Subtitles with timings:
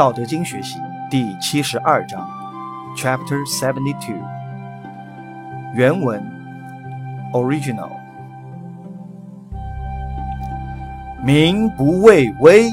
[0.00, 0.78] 道德经学习
[1.10, 2.26] 第七十二章
[2.96, 4.16] ，Chapter Seventy Two。
[5.74, 6.24] 原文
[7.34, 7.90] ，Original。
[11.22, 12.70] 民不畏威，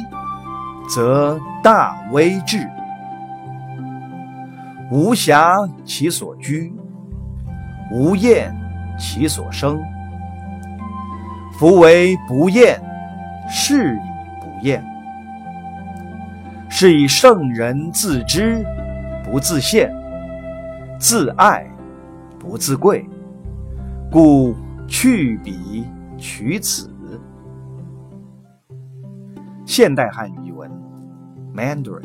[0.89, 2.65] 则大威至；
[4.89, 6.73] 无暇其所居，
[7.91, 8.55] 无厌
[8.97, 9.77] 其所生。
[11.59, 12.81] 夫为不厌，
[13.49, 13.99] 是以
[14.39, 14.81] 不厌。
[16.79, 18.63] 是以圣人自知
[19.23, 19.91] 不自见，
[20.99, 21.65] 自爱
[22.37, 23.03] 不自贵，
[24.11, 24.55] 故
[24.87, 25.87] 去彼
[26.19, 26.87] 取此。
[29.65, 30.69] 现代汉语文
[31.51, 32.03] ：Mandarin。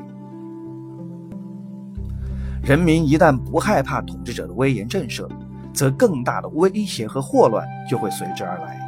[2.63, 5.29] 人民一旦不害怕统治者的威严震慑，
[5.75, 8.81] 则更大的威胁和祸乱就会随之而来。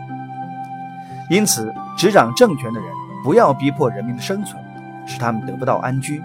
[1.28, 2.88] 因此，执掌政权的人
[3.22, 4.58] 不要逼迫人民的生存。
[5.06, 6.22] 使他们得不到安居，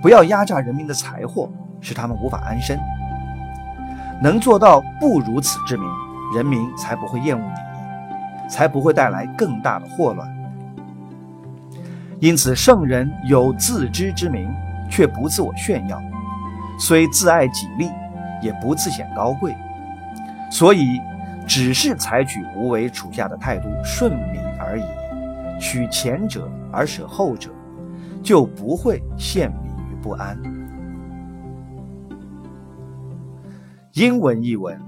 [0.00, 2.78] 不要压榨人民的财货，使他们无法安身。
[4.22, 5.86] 能做到不如此之民，
[6.34, 10.26] 人民才不会厌恶你，才不会带来更大的祸乱。
[12.18, 14.50] 因此，圣人有自知之明，
[14.88, 15.98] 却不自我炫耀；
[16.78, 17.90] 虽自爱己利，
[18.40, 19.54] 也不自显高贵。
[20.50, 20.98] 所以，
[21.46, 27.50] 只是采取无为处下的态度，顺民而已，取前者而舍后者。
[28.25, 30.37] 就不会陷迷于不安。
[33.93, 34.79] 英文译文，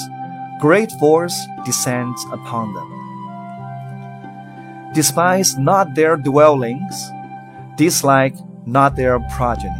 [0.61, 2.85] great force descends upon them.
[4.93, 7.09] Despise not their dwellings,
[7.77, 9.73] dislike not their progeny,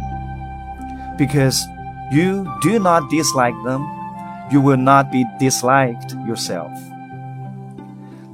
[1.16, 1.64] because
[2.11, 3.87] you do not dislike them,
[4.51, 6.71] you will not be disliked yourself.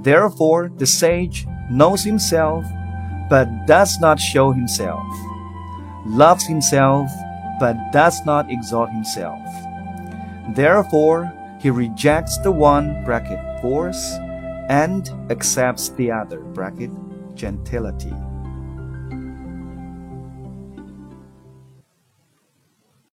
[0.02, 2.66] Therefore, the sage knows himself,
[3.30, 5.06] but does not show himself,
[6.06, 7.12] loves himself,
[7.60, 9.40] but does not exalt himself.
[10.56, 14.18] Therefore, he rejects the one bracket force
[14.70, 16.92] and accepts the other bracket
[17.36, 18.14] gentility.